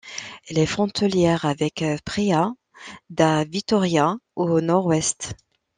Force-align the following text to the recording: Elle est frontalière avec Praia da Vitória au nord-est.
Elle 0.49 0.57
est 0.57 0.65
frontalière 0.65 1.45
avec 1.45 1.83
Praia 2.05 2.55
da 3.11 3.43
Vitória 3.43 4.17
au 4.35 4.59
nord-est. 4.59 5.35